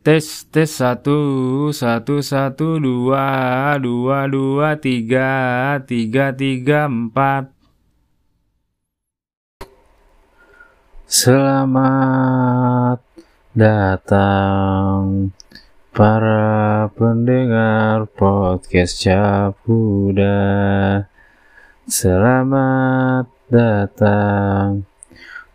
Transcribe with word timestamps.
Tes 0.00 0.48
tes 0.48 0.64
satu 0.64 1.68
satu 1.76 2.24
satu 2.24 2.80
dua 2.80 3.76
dua 3.76 4.24
dua 4.32 4.72
tiga 4.80 5.76
tiga 5.84 6.32
tiga 6.32 6.88
empat. 6.88 7.52
Selamat 11.04 13.04
datang 13.52 15.36
para 15.92 16.88
pendengar 16.96 18.08
podcast 18.08 19.04
Capuda. 19.04 20.32
Selamat 21.84 23.28
datang 23.52 24.88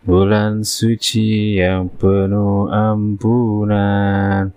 Bulan 0.05 0.61
suci 0.61 1.57
yang 1.57 1.89
penuh 1.89 2.69
ampunan. 2.69 4.53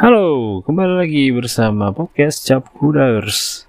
Halo, 0.00 0.64
kembali 0.64 1.04
lagi 1.04 1.28
bersama 1.28 1.92
podcast 1.92 2.40
Cap 2.48 2.72
Kuders. 2.72 3.68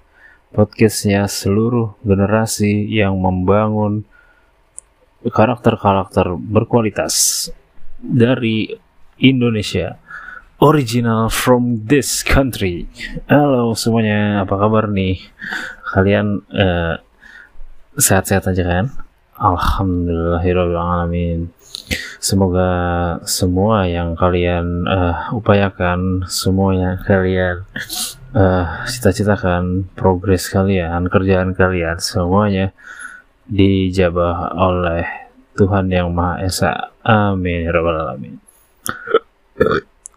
Podcastnya 0.56 1.28
seluruh 1.28 2.00
generasi 2.00 2.88
yang 2.88 3.20
membangun 3.20 4.08
karakter-karakter 5.28 6.40
berkualitas 6.40 7.52
dari 8.00 8.72
Indonesia. 9.20 10.00
Original 10.64 11.28
from 11.28 11.84
this 11.84 12.24
country. 12.24 12.88
Halo 13.28 13.76
semuanya, 13.76 14.48
apa 14.48 14.56
kabar 14.56 14.88
nih? 14.88 15.20
Kalian 15.92 16.40
sehat 18.00 18.24
sehat-sehat 18.24 18.56
aja 18.56 18.64
kan? 18.64 18.86
Alhamdulillahirrahmanirrahim. 19.36 21.52
Semoga 22.24 22.70
semua 23.28 23.84
yang 23.84 24.16
kalian 24.16 24.88
uh, 24.88 25.28
upayakan, 25.36 26.24
semua 26.24 26.72
yang 26.72 26.96
kalian 27.04 27.68
uh, 28.32 28.64
cita-citakan, 28.88 29.92
progres 29.92 30.48
kalian, 30.48 31.12
kerjaan 31.12 31.52
kalian, 31.52 32.00
semuanya 32.00 32.72
dijabah 33.44 34.56
oleh 34.56 35.04
Tuhan 35.52 35.92
yang 35.92 36.16
Maha 36.16 36.40
Esa. 36.40 36.96
Amin 37.04 37.68
ya 37.68 37.76
alamin. 37.76 38.40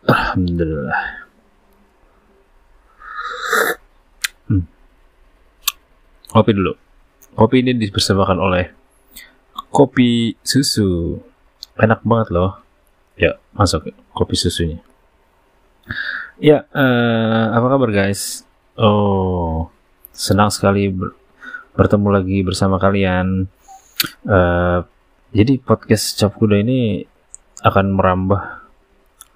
Alhamdulillah. 0.08 1.28
Hmm. 4.48 4.64
Kopi 6.32 6.52
dulu. 6.56 6.72
Kopi 7.36 7.68
ini 7.68 7.76
dipersembahkan 7.76 8.40
oleh 8.40 8.79
kopi 9.70 10.36
susu. 10.42 11.22
Enak 11.80 12.04
banget 12.04 12.36
loh. 12.36 12.60
Ya, 13.16 13.40
masuk 13.56 13.92
kopi 14.12 14.36
susunya. 14.36 14.84
Ya, 16.40 16.64
uh, 16.72 17.52
apa 17.52 17.68
kabar 17.68 17.90
guys? 17.92 18.48
Oh, 18.80 19.68
senang 20.16 20.48
sekali 20.52 20.88
ber 20.88 21.12
bertemu 21.76 22.08
lagi 22.12 22.38
bersama 22.44 22.80
kalian. 22.80 23.48
Uh, 24.24 24.84
jadi 25.36 25.60
podcast 25.60 26.16
Cap 26.16 26.36
Kuda 26.40 26.64
ini 26.64 27.04
akan 27.64 27.96
merambah 27.96 28.42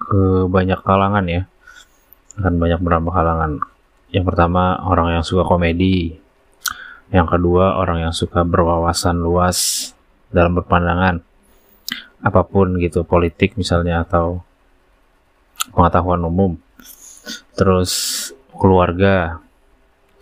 ke 0.00 0.48
banyak 0.48 0.80
kalangan 0.80 1.24
ya. 1.28 1.42
Akan 2.40 2.56
banyak 2.56 2.80
merambah 2.80 3.12
kalangan. 3.12 3.60
Yang 4.08 4.24
pertama 4.32 4.80
orang 4.84 5.20
yang 5.20 5.24
suka 5.24 5.44
komedi. 5.44 6.16
Yang 7.12 7.36
kedua 7.36 7.76
orang 7.76 8.08
yang 8.08 8.14
suka 8.16 8.42
berwawasan 8.48 9.20
luas 9.20 9.92
dalam 10.34 10.58
berpandangan 10.58 11.22
apa 12.24 12.40
pun 12.42 12.74
gitu 12.82 13.06
politik 13.06 13.54
misalnya 13.54 14.02
atau 14.02 14.42
pengetahuan 15.70 16.24
umum. 16.26 16.58
Terus 17.54 17.92
keluarga 18.50 19.38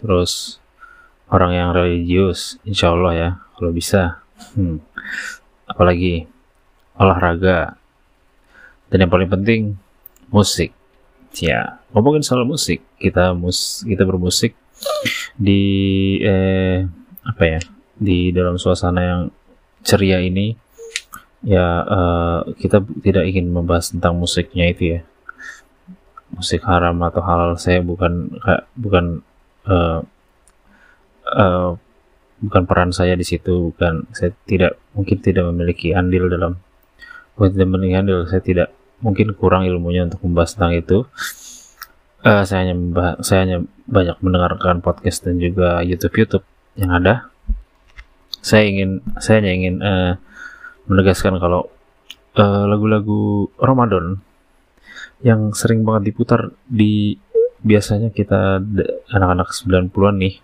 terus 0.03 0.59
orang 1.31 1.55
yang 1.55 1.69
religius 1.73 2.59
insya 2.67 2.93
Allah 2.93 3.13
ya 3.17 3.31
kalau 3.57 3.73
bisa. 3.73 4.21
Hmm. 4.59 4.83
apalagi 5.71 6.27
olahraga. 6.99 7.79
Dan 8.91 9.07
yang 9.07 9.13
paling 9.15 9.31
penting 9.31 9.61
musik. 10.29 10.75
Ya 11.41 11.81
ngomongin 11.97 12.21
soal 12.21 12.45
musik 12.45 12.85
kita 13.01 13.33
mus 13.33 13.87
kita 13.89 14.05
bermusik 14.05 14.53
di 15.39 15.63
eh, 16.21 16.85
apa 17.25 17.45
ya 17.47 17.61
di 17.97 18.35
dalam 18.35 18.59
suasana 18.59 19.01
yang 19.01 19.21
ceria 19.83 20.23
ini 20.23 20.55
ya 21.43 21.67
uh, 21.83 22.39
kita 22.55 22.83
tidak 23.03 23.27
ingin 23.27 23.51
membahas 23.51 23.91
tentang 23.91 24.17
musiknya 24.17 24.71
itu 24.71 24.99
ya. 24.99 25.01
Musik 26.33 26.65
haram 26.65 26.97
atau 27.05 27.21
halal 27.21 27.61
saya 27.61 27.85
bukan 27.85 28.41
bukan 28.73 29.21
uh, 29.69 30.01
uh, 31.29 31.77
bukan 32.41 32.63
peran 32.65 32.91
saya 32.91 33.15
di 33.15 33.27
situ 33.27 33.75
bukan 33.75 34.09
saya 34.17 34.33
tidak 34.49 34.81
mungkin 34.97 35.21
tidak 35.21 35.45
memiliki 35.53 35.93
andil 35.93 36.33
dalam 36.33 36.57
bukan 37.37 37.53
tidak 37.53 37.69
memiliki 37.69 37.95
andil 38.01 38.25
saya 38.25 38.41
tidak 38.41 38.69
mungkin 39.03 39.35
kurang 39.37 39.69
ilmunya 39.69 40.09
untuk 40.09 40.23
membahas 40.25 40.57
tentang 40.57 40.73
itu. 40.79 40.99
Uh, 42.23 42.47
saya 42.47 42.71
hanya 42.71 42.75
saya 43.27 43.39
hanya 43.45 43.59
banyak 43.91 44.15
mendengarkan 44.23 44.79
podcast 44.79 45.27
dan 45.27 45.43
juga 45.43 45.83
YouTube 45.83 46.15
YouTube 46.23 46.47
yang 46.79 46.95
ada 46.95 47.32
saya 48.43 48.67
ingin 48.67 49.01
saya 49.23 49.39
hanya 49.39 49.53
ingin 49.55 49.75
uh, 49.81 50.13
menegaskan 50.91 51.39
kalau 51.39 51.71
uh, 52.35 52.65
lagu-lagu 52.67 53.47
Ramadan 53.57 54.19
yang 55.23 55.55
sering 55.55 55.87
banget 55.87 56.11
diputar 56.11 56.51
di 56.67 57.15
biasanya 57.63 58.11
kita 58.11 58.59
anak-anak 59.15 59.55
90-an 59.55 60.17
nih. 60.19 60.35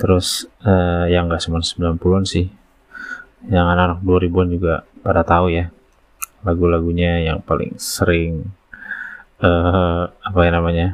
Terus 0.00 0.48
uh, 0.64 1.04
yang 1.06 1.28
enggak 1.28 1.44
cuma 1.44 1.60
90-an 1.60 2.24
sih 2.24 2.48
yang 3.46 3.68
anak-anak 3.68 4.00
2000-an 4.06 4.48
juga 4.54 4.74
pada 5.02 5.26
tahu 5.26 5.50
ya 5.50 5.68
lagu-lagunya 6.46 7.26
yang 7.26 7.38
paling 7.42 7.74
sering 7.78 8.50
uh, 9.42 10.10
apa 10.10 10.40
ya 10.42 10.50
namanya 10.54 10.88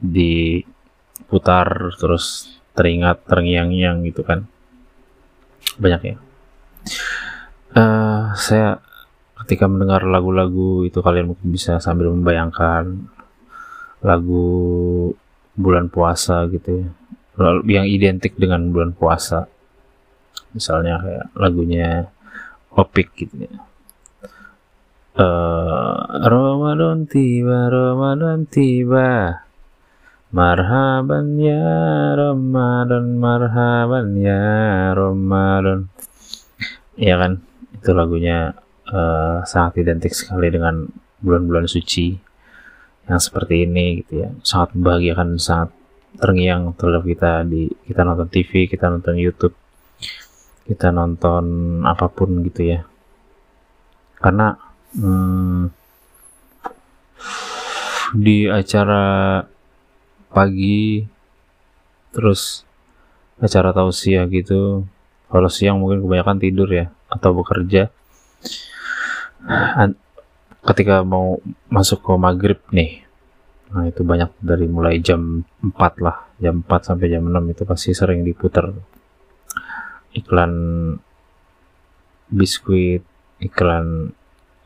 diputar 0.00 1.92
terus 1.96 2.56
teringat 2.76 3.24
terngiang-ngiang 3.24 4.04
gitu 4.04 4.20
kan 4.24 4.44
banyak 5.78 6.02
ya. 6.02 6.16
Uh, 7.74 8.30
saya 8.38 8.78
ketika 9.44 9.66
mendengar 9.66 10.06
lagu-lagu 10.06 10.86
itu 10.86 11.02
kalian 11.02 11.34
mungkin 11.34 11.48
bisa 11.50 11.82
sambil 11.82 12.08
membayangkan 12.14 13.10
lagu 14.04 14.46
bulan 15.58 15.90
puasa 15.90 16.46
gitu 16.48 16.86
ya. 16.86 16.88
Yang 17.66 17.86
identik 17.90 18.32
dengan 18.38 18.70
bulan 18.70 18.94
puasa. 18.94 19.50
Misalnya 20.54 21.02
kayak 21.02 21.26
lagunya 21.34 22.08
Opik 22.74 23.14
gitu 23.14 23.46
ya. 23.46 23.54
Uh, 25.14 26.26
Ramadan 26.26 27.06
tiba 27.06 27.70
Ramadan 27.70 28.50
tiba 28.50 29.43
Marhaban 30.34 31.38
ya 31.38 31.62
Ramadan, 32.18 33.22
marhaban 33.22 34.18
ya 34.18 34.90
Ramadan. 34.90 35.86
Iya 36.98 37.14
kan? 37.22 37.32
Itu 37.78 37.94
lagunya 37.94 38.50
uh, 38.90 39.46
sangat 39.46 39.86
identik 39.86 40.10
sekali 40.10 40.50
dengan 40.50 40.90
bulan-bulan 41.22 41.70
suci 41.70 42.18
yang 43.06 43.22
seperti 43.22 43.62
ini 43.62 44.02
gitu 44.02 44.26
ya. 44.26 44.34
Sangat 44.42 44.74
membahagiakan, 44.74 45.38
sangat 45.38 45.70
terngiang 46.18 46.74
terhadap 46.74 47.06
kita 47.06 47.46
di 47.46 47.70
kita 47.86 48.02
nonton 48.02 48.26
TV, 48.26 48.66
kita 48.66 48.90
nonton 48.90 49.14
YouTube, 49.14 49.54
kita 50.66 50.90
nonton 50.90 51.46
apa 51.86 52.10
pun 52.10 52.42
gitu 52.42 52.74
ya. 52.74 52.82
Karena 54.18 54.50
hmm, 54.98 55.70
di 58.18 58.50
acara 58.50 59.38
pagi 60.34 61.06
terus 62.10 62.66
acara 63.38 63.70
tausiah 63.70 64.26
gitu. 64.26 64.82
Kalau 65.30 65.50
siang 65.50 65.78
mungkin 65.78 66.02
kebanyakan 66.02 66.38
tidur 66.42 66.68
ya 66.70 66.90
atau 67.06 67.30
bekerja. 67.38 67.94
Ketika 70.64 71.06
mau 71.06 71.38
masuk 71.70 72.02
ke 72.02 72.12
maghrib 72.18 72.58
nih 72.74 73.06
nah 73.74 73.90
itu 73.90 74.06
banyak 74.06 74.30
dari 74.38 74.70
mulai 74.70 75.02
jam 75.02 75.42
4 75.58 75.74
lah 75.98 76.30
jam 76.38 76.62
4 76.62 76.94
sampai 76.94 77.10
jam 77.10 77.26
6 77.26 77.52
itu 77.52 77.62
pasti 77.66 77.90
sering 77.90 78.22
diputar. 78.22 78.70
Iklan 80.14 80.52
biskuit 82.30 83.02
iklan 83.42 84.14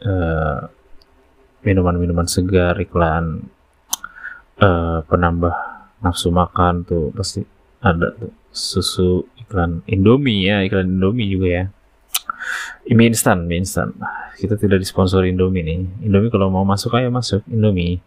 uh, 0.04 0.60
minuman-minuman 1.66 2.28
segar 2.28 2.78
iklan 2.78 3.48
uh, 4.62 5.02
penambah 5.06 5.54
nafsu 6.02 6.30
makan 6.30 6.86
tuh 6.86 7.10
pasti 7.14 7.42
ada 7.82 8.14
tuh. 8.14 8.32
Susu 8.48 9.28
iklan 9.38 9.86
Indomie 9.86 10.48
ya 10.50 10.62
iklan 10.66 10.98
Indomie 10.98 11.30
juga 11.30 11.48
ya. 11.48 11.64
Mie 12.90 13.10
instan 13.10 13.46
mie 13.46 13.62
instan. 13.62 13.94
Kita 14.38 14.54
tidak 14.58 14.82
disponsori 14.82 15.34
Indomie 15.34 15.62
nih. 15.62 16.06
Indomie 16.06 16.30
kalau 16.30 16.50
mau 16.50 16.66
masuk 16.66 16.94
ayo 16.98 17.10
masuk 17.10 17.42
Indomie. 17.50 18.02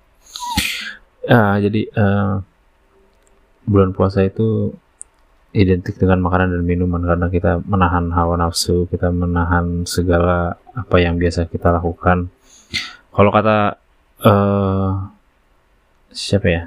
Ah 1.29 1.59
jadi 1.61 1.87
uh, 1.95 2.41
bulan 3.67 3.93
puasa 3.93 4.25
itu 4.25 4.73
identik 5.51 5.99
dengan 5.99 6.23
makanan 6.23 6.55
dan 6.55 6.63
minuman 6.63 7.03
karena 7.03 7.27
kita 7.27 7.59
menahan 7.67 8.07
hawa 8.15 8.39
nafsu 8.39 8.87
kita 8.87 9.11
menahan 9.11 9.83
segala 9.83 10.55
apa 10.71 10.97
yang 10.99 11.19
biasa 11.19 11.51
kita 11.51 11.75
lakukan. 11.75 12.31
Kalau 13.11 13.31
kata 13.35 13.75
uh, 14.23 15.11
siapa 16.11 16.47
ya? 16.47 16.63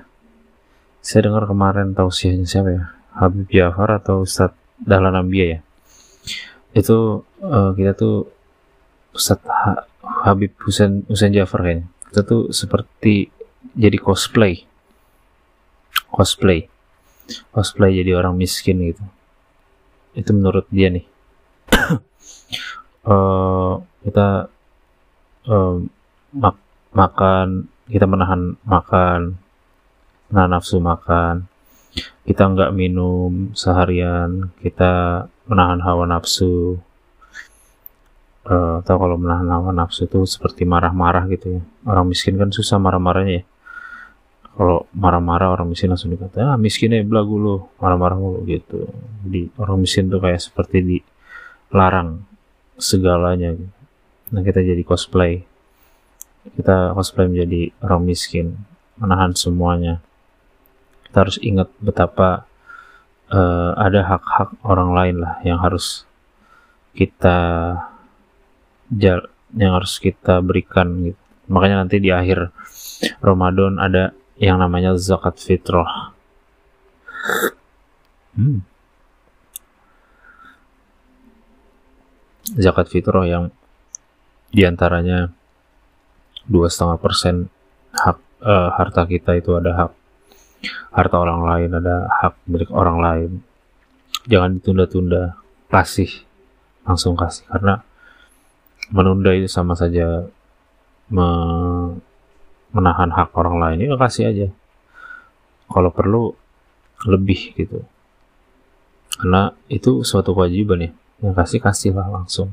Saya 1.04 1.28
dengar 1.28 1.44
kemarin 1.44 1.92
tausiahnya 1.92 2.48
siapa 2.48 2.70
ya? 2.72 2.84
Habib 3.14 3.46
Jafar 3.52 4.02
atau 4.02 4.24
Ustadz 4.24 4.56
Dahlan 4.80 5.14
Ambia 5.14 5.46
ya? 5.46 5.58
Itu 6.74 7.22
uh, 7.44 7.70
kita 7.76 7.94
tuh 7.94 8.26
Ustadz 9.14 9.46
ha 9.46 9.86
Habib 10.24 10.56
Husain 10.64 11.04
Husain 11.06 11.30
Jafar 11.30 11.62
kayaknya. 11.62 11.86
Kita 12.10 12.20
tuh 12.24 12.50
seperti 12.50 13.28
jadi 13.76 13.96
cosplay. 14.00 14.64
Cosplay. 16.10 16.66
Cosplay 17.52 18.00
jadi 18.00 18.16
orang 18.16 18.34
miskin 18.36 18.80
gitu. 18.82 19.04
Itu 20.16 20.32
menurut 20.32 20.66
dia 20.72 20.88
nih. 20.88 21.06
Uh, 23.04 23.80
kita 24.04 24.48
uh, 25.48 25.76
mak 26.32 26.56
makan 26.94 27.68
kita 27.88 28.08
menahan 28.08 28.56
makan 28.64 29.44
menahan 30.34 30.50
nafsu 30.50 30.82
makan. 30.82 31.46
Kita 32.26 32.50
nggak 32.50 32.74
minum 32.74 33.54
seharian 33.54 34.50
kita 34.58 35.24
menahan 35.46 35.78
hawa 35.78 36.10
nafsu. 36.10 36.80
Uh, 38.44 38.84
atau 38.84 39.00
kalau 39.00 39.16
menahan 39.16 39.48
hawa 39.48 39.72
nafsu 39.72 40.04
itu 40.04 40.26
seperti 40.26 40.66
marah-marah 40.68 41.24
gitu 41.30 41.60
ya. 41.60 41.62
Orang 41.86 42.10
miskin 42.10 42.34
kan 42.34 42.50
susah 42.50 42.82
marah-marahnya 42.82 43.40
ya. 43.40 43.44
Kalau 44.54 44.90
marah-marah 44.90 45.54
orang 45.54 45.70
miskin 45.70 45.90
langsung 45.90 46.10
dikata 46.14 46.54
ah 46.54 46.58
miskinnya 46.58 47.02
belagu 47.06 47.38
lo 47.38 47.70
marah-marah 47.78 48.18
mulu 48.18 48.42
gitu. 48.50 48.90
Jadi 49.22 49.54
orang 49.54 49.78
miskin 49.80 50.10
tuh 50.10 50.18
kayak 50.18 50.42
seperti 50.42 50.76
dilarang 50.82 52.26
segalanya 52.74 53.54
gitu. 53.54 53.70
nah 54.34 54.42
kita 54.42 54.66
jadi 54.66 54.82
cosplay 54.82 55.46
kita 56.44 56.92
cosplay 56.92 57.26
menjadi 57.28 57.72
orang 57.80 58.02
miskin 58.04 58.60
menahan 59.00 59.32
semuanya 59.32 60.04
kita 61.08 61.24
harus 61.24 61.38
ingat 61.40 61.72
betapa 61.80 62.44
uh, 63.32 63.72
ada 63.80 64.04
hak-hak 64.04 64.52
orang 64.62 64.90
lain 64.92 65.16
lah 65.24 65.40
yang 65.40 65.56
harus 65.58 66.04
kita 66.92 67.38
yang 69.54 69.72
harus 69.74 69.96
kita 69.98 70.44
berikan 70.44 71.10
gitu 71.10 71.20
makanya 71.48 71.84
nanti 71.84 72.00
di 72.00 72.12
akhir 72.12 72.52
Ramadan 73.20 73.76
ada 73.76 74.16
yang 74.38 74.58
namanya 74.58 74.98
zakat 74.98 75.38
fitrah. 75.38 76.14
Hmm. 78.34 78.66
Zakat 82.58 82.90
fitrah 82.90 83.24
yang 83.24 83.44
di 84.50 84.62
antaranya 84.66 85.32
dua 86.44 86.68
setengah 86.68 87.00
persen 87.00 87.48
hak 87.94 88.18
uh, 88.44 88.70
harta 88.76 89.08
kita 89.08 89.38
itu 89.38 89.56
ada 89.56 89.70
hak 89.72 89.92
harta 90.92 91.16
orang 91.20 91.44
lain 91.44 91.70
ada 91.76 92.08
hak 92.22 92.34
milik 92.48 92.70
orang 92.72 92.98
lain. 93.00 93.30
Jangan 94.24 94.56
ditunda-tunda 94.60 95.36
kasih 95.68 96.08
langsung 96.84 97.16
kasih. 97.16 97.44
Karena 97.48 97.80
menunda 98.92 99.32
itu 99.32 99.48
sama 99.48 99.76
saja 99.76 100.28
me 101.08 101.28
menahan 102.74 103.12
hak 103.12 103.30
orang 103.36 103.56
lain 103.60 103.84
ya 103.84 103.96
kasih 104.00 104.24
aja. 104.32 104.48
Kalau 105.68 105.90
perlu 105.92 106.32
lebih 107.04 107.56
gitu. 107.56 107.84
Karena 109.20 109.52
itu 109.68 110.02
suatu 110.02 110.32
kewajiban 110.32 110.88
ya. 110.88 110.90
Yang 111.22 111.34
kasih 111.40 111.60
kasih 111.60 111.90
lah 111.96 112.08
langsung. 112.10 112.52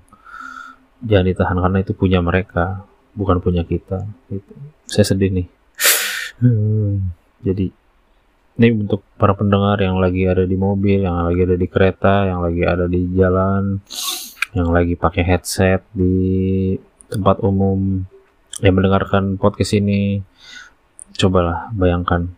Jangan 1.02 1.26
ditahan 1.34 1.58
karena 1.58 1.78
itu 1.82 1.98
punya 1.98 2.22
mereka 2.22 2.86
bukan 3.16 3.44
punya 3.44 3.64
kita 3.68 4.04
gitu. 4.32 4.54
Saya 4.88 5.06
sedih 5.08 5.32
nih. 5.32 5.48
Hmm, 6.42 7.12
jadi 7.44 7.70
ini 8.60 8.68
untuk 8.76 9.02
para 9.16 9.34
pendengar 9.34 9.80
yang 9.80 9.98
lagi 9.98 10.28
ada 10.28 10.44
di 10.44 10.58
mobil 10.60 11.02
yang 11.02 11.32
lagi 11.32 11.42
ada 11.48 11.58
di 11.58 11.68
kereta 11.70 12.28
yang 12.28 12.44
lagi 12.44 12.62
ada 12.68 12.86
di 12.86 13.02
jalan 13.16 13.80
yang 14.52 14.70
lagi 14.70 15.00
pakai 15.00 15.24
headset 15.24 15.82
di 15.96 16.76
tempat 17.08 17.40
umum 17.40 18.04
yang 18.60 18.76
mendengarkan 18.76 19.40
podcast 19.40 19.80
ini 19.80 20.20
cobalah 21.16 21.72
bayangkan. 21.72 22.30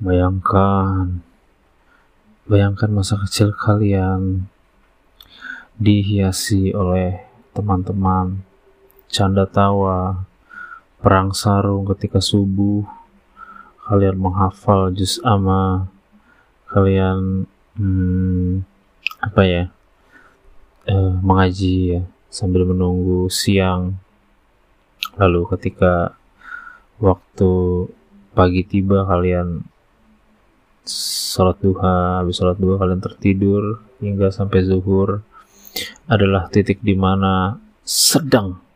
Bayangkan. 0.00 1.20
Bayangkan 2.48 2.88
masa 2.88 3.20
kecil 3.20 3.52
kalian 3.52 4.48
dihiasi 5.76 6.72
oleh 6.72 7.20
teman-teman 7.52 8.40
canda 9.08 9.44
tawa 9.48 10.24
perang 11.00 11.32
sarung 11.32 11.88
ketika 11.92 12.20
subuh 12.20 12.84
kalian 13.88 14.20
menghafal 14.20 14.92
juz 14.92 15.16
ama 15.24 15.88
kalian 16.68 17.48
hmm, 17.80 18.60
apa 19.24 19.42
ya 19.48 19.64
eh, 20.84 21.12
mengaji 21.24 21.76
ya 21.96 22.02
sambil 22.28 22.68
menunggu 22.68 23.32
siang. 23.32 23.96
Lalu 25.18 25.48
ketika 25.56 26.14
waktu 27.00 27.52
pagi 28.36 28.62
tiba 28.62 29.02
kalian 29.08 29.66
sholat 30.86 31.58
duha, 31.58 32.22
habis 32.22 32.38
sholat 32.38 32.60
duha 32.60 32.78
kalian 32.78 33.02
tertidur 33.02 33.82
hingga 33.98 34.30
sampai 34.30 34.62
zuhur. 34.62 35.24
Adalah 36.08 36.50
titik 36.52 36.80
di 36.82 36.94
mana 36.96 37.56
sedang 37.84 38.67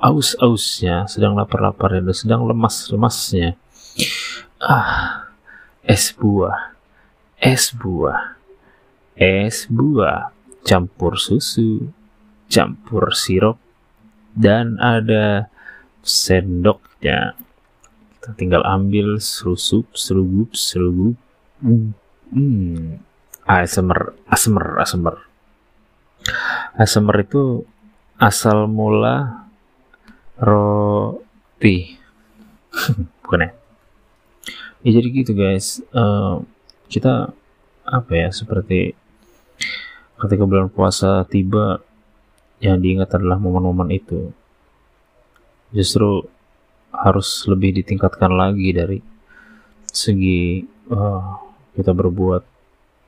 aus-ausnya, 0.00 1.04
sedang 1.06 1.36
lapar-laparnya, 1.36 2.10
dan 2.10 2.16
sedang 2.16 2.42
lemas-lemasnya. 2.48 3.54
Ah, 4.60 5.28
es 5.84 6.12
buah, 6.16 6.74
es 7.36 7.72
buah, 7.72 8.40
es 9.16 9.68
buah, 9.68 10.32
campur 10.64 11.20
susu, 11.20 11.92
campur 12.48 13.12
sirup, 13.12 13.60
dan 14.32 14.80
ada 14.80 15.52
sendoknya 16.00 17.36
kita 18.20 18.36
tinggal 18.36 18.62
ambil 18.68 19.16
serusup 19.16 19.88
serugup 19.96 20.52
serugup 20.52 21.16
hmm. 21.64 23.00
ASMR 23.48 24.12
ASMR 24.28 24.66
ASMR 24.84 25.16
ASMR 26.76 27.16
itu 27.24 27.64
asal 28.20 28.68
mula 28.68 29.39
roti. 30.40 32.00
Bukan 33.22 33.44
ya? 33.44 33.50
Ya 34.80 34.90
jadi 34.96 35.08
gitu 35.12 35.32
guys. 35.36 35.84
Uh, 35.92 36.40
kita 36.88 37.36
apa 37.84 38.12
ya 38.16 38.28
seperti 38.32 38.96
ketika 40.16 40.44
bulan 40.48 40.72
puasa 40.72 41.24
tiba 41.28 41.84
yang 42.60 42.80
diingat 42.80 43.12
adalah 43.16 43.36
momen-momen 43.36 43.92
itu. 43.92 44.32
Justru 45.70 46.24
harus 46.90 47.46
lebih 47.46 47.76
ditingkatkan 47.80 48.32
lagi 48.34 48.68
dari 48.74 48.98
segi 49.86 50.64
uh, 50.90 51.38
kita 51.76 51.94
berbuat 51.94 52.42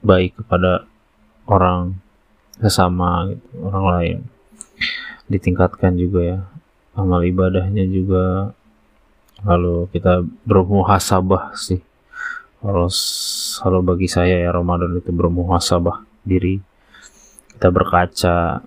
baik 0.05 0.45
kepada 0.45 0.87
orang 1.49 1.97
sesama 2.61 3.33
gitu, 3.33 3.47
orang 3.65 3.85
lain. 3.89 4.19
Ditingkatkan 5.27 5.97
juga 5.97 6.21
ya 6.21 6.39
amal 6.97 7.25
ibadahnya 7.25 7.85
juga. 7.89 8.53
Lalu 9.43 9.91
kita 9.91 10.23
bermuhasabah 10.47 11.57
sih. 11.59 11.83
Kalau 12.63 12.87
kalau 13.59 13.81
bagi 13.83 14.07
saya 14.07 14.39
ya 14.39 14.51
Ramadan 14.55 14.95
itu 14.95 15.11
bermuhasabah 15.11 16.07
diri. 16.23 16.63
Kita 17.59 17.69
berkaca 17.75 18.63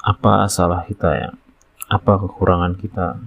apa 0.00 0.32
salah 0.48 0.88
kita 0.88 1.10
ya. 1.12 1.30
Apa 1.92 2.16
kekurangan 2.16 2.74
kita. 2.80 3.20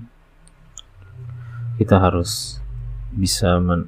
Kita 1.77 1.95
harus 1.95 2.59
bisa 3.13 3.55
men, 3.61 3.87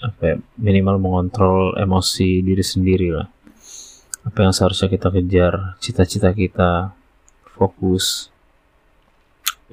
apa 0.00 0.22
ya, 0.34 0.36
minimal 0.56 0.96
mengontrol 0.96 1.76
emosi 1.76 2.40
diri 2.40 2.64
sendiri 2.64 3.08
lah. 3.12 3.28
Apa 4.22 4.46
yang 4.46 4.54
seharusnya 4.54 4.88
kita 4.88 5.10
kejar 5.10 5.76
cita-cita 5.82 6.30
kita 6.32 6.94
fokus 7.52 8.31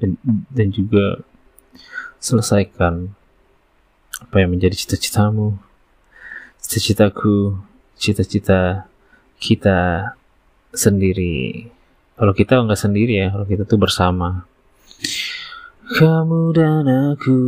dan, 0.00 0.16
dan 0.48 0.68
juga 0.72 1.20
selesaikan 2.18 3.12
apa 4.20 4.36
yang 4.40 4.52
menjadi 4.52 4.76
cita-citamu. 4.76 5.56
Cita-citaku 6.60 7.60
cita-cita 8.00 8.88
kita 9.36 10.12
sendiri. 10.72 11.68
Kalau 12.16 12.32
kita 12.36 12.60
nggak 12.60 12.80
sendiri 12.80 13.14
ya 13.20 13.28
kalau 13.32 13.46
kita 13.48 13.64
tuh 13.68 13.80
bersama. 13.80 14.44
Kamu 15.90 16.54
dan 16.54 16.86
aku 16.86 17.40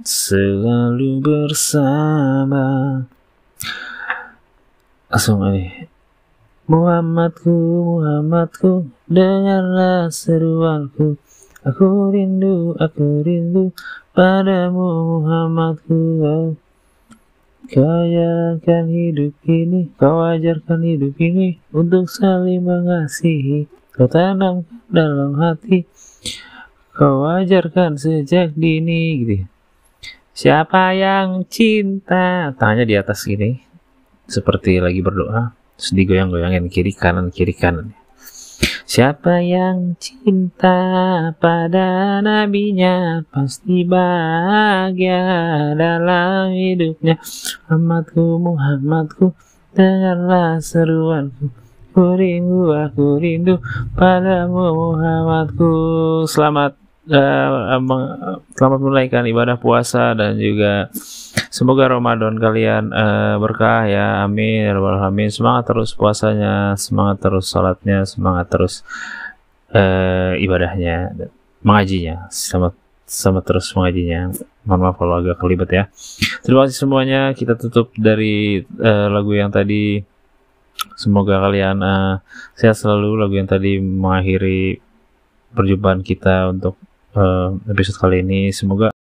selalu 0.00 1.20
bersama. 1.20 2.66
Langsung 5.10 5.42
ini 5.50 5.90
Muhammadku, 6.70 7.50
Muhammadku, 7.50 8.86
dengarlah 9.10 10.06
seruanku. 10.06 11.18
Aku 11.60 12.08
rindu, 12.08 12.72
aku 12.80 13.20
rindu 13.20 13.76
padamu 14.16 15.20
Muhammadku. 15.20 16.56
Kau 17.68 17.84
ajarkan 17.84 18.88
hidup 18.88 19.36
ini, 19.44 19.92
kau 20.00 20.24
ajarkan 20.24 20.80
hidup 20.80 21.20
ini 21.20 21.60
untuk 21.68 22.08
saling 22.08 22.64
mengasihi. 22.64 23.68
Kau 23.92 24.08
tanam 24.08 24.64
dalam 24.88 25.36
hati, 25.36 25.84
kau 26.96 27.28
ajarkan 27.28 28.00
sejak 28.00 28.56
dini 28.56 29.20
gitu. 29.20 29.34
ya. 29.44 29.46
Siapa 30.32 30.96
yang 30.96 31.44
cinta? 31.44 32.56
Tangannya 32.56 32.88
di 32.88 32.96
atas 32.96 33.28
gini, 33.28 33.60
seperti 34.24 34.80
lagi 34.80 35.04
berdoa. 35.04 35.52
Terus 35.76 35.92
digoyang-goyangin 35.92 36.72
kiri 36.72 36.96
kanan 36.96 37.28
kiri 37.28 37.52
kanan. 37.52 37.99
Siapa 38.90 39.38
yang 39.38 39.94
cinta 40.02 40.74
pada 41.38 42.18
nabinya 42.18 43.22
pasti 43.30 43.86
bahagia 43.86 45.22
dalam 45.78 46.50
hidupnya. 46.50 47.14
Muhammadku, 47.70 48.42
Muhammadku, 48.42 49.30
dengarlah 49.78 50.58
seruanku. 50.58 51.54
Ku 51.94 52.18
rindu, 52.18 52.74
aku 52.74 53.22
rindu 53.22 53.62
padamu 53.94 54.74
Muhammadku. 54.74 55.70
Selamat 56.26 56.74
meng- 57.78 58.42
selamat 58.58 58.78
menunaikan 58.82 59.22
ibadah 59.22 59.54
puasa 59.54 60.18
dan 60.18 60.34
juga 60.34 60.90
semoga 61.50 61.90
Ramadan 61.90 62.38
kalian 62.38 62.94
eh, 62.94 63.36
berkah 63.42 63.84
ya. 63.90 64.24
Amin 64.24 64.70
ya. 64.70 65.30
Semangat 65.34 65.68
terus 65.68 65.92
puasanya, 65.92 66.78
semangat 66.78 67.20
terus 67.20 67.50
salatnya, 67.50 68.06
semangat 68.06 68.46
terus 68.48 68.86
eh, 69.74 70.38
ibadahnya, 70.38 71.12
mengajinya. 71.66 72.30
Selamat 72.30 72.78
selamat 73.10 73.42
terus 73.42 73.66
mengajinya. 73.74 74.30
Mohon 74.62 74.80
maaf 74.86 74.96
kalau 75.02 75.14
agak 75.18 75.36
kelibet 75.42 75.70
ya. 75.74 75.84
Terima 76.46 76.64
kasih 76.64 76.78
semuanya. 76.86 77.34
Kita 77.34 77.58
tutup 77.58 77.90
dari 77.98 78.62
eh, 78.62 79.08
lagu 79.10 79.34
yang 79.34 79.50
tadi. 79.50 79.98
Semoga 80.94 81.42
kalian 81.42 81.82
eh, 81.82 82.14
sehat 82.54 82.78
selalu. 82.78 83.18
Lagu 83.18 83.34
yang 83.34 83.50
tadi 83.50 83.82
mengakhiri 83.82 84.78
perjumpaan 85.50 86.06
kita 86.06 86.54
untuk 86.54 86.78
eh, 87.18 87.50
episode 87.66 87.98
kali 87.98 88.22
ini. 88.22 88.54
Semoga 88.54 88.94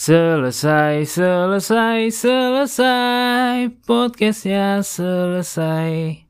Selesai, 0.00 1.04
selesai, 1.04 2.08
selesai. 2.08 3.68
Podcastnya 3.84 4.80
selesai. 4.80 6.24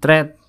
Thread 0.00 0.40